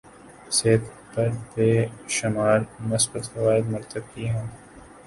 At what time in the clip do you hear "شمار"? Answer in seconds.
2.15-2.59